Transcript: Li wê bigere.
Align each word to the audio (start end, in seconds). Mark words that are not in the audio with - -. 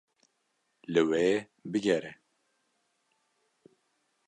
Li 0.91 1.01
wê 1.09 1.25
bigere. 1.71 2.11